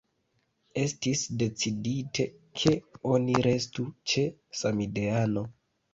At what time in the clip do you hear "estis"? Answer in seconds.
0.83-1.25